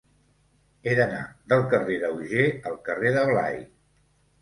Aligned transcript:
He 0.87 0.95
d'anar 0.99 1.19
del 1.53 1.63
carrer 1.75 2.01
d'Auger 2.07 2.49
al 2.73 2.83
carrer 2.91 3.15
de 3.21 3.31
Blai. 3.33 3.65